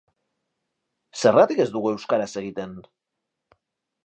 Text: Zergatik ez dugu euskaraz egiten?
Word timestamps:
Zergatik 1.25 1.61
ez 1.67 1.69
dugu 1.75 1.93
euskaraz 1.93 2.31
egiten? 2.45 2.77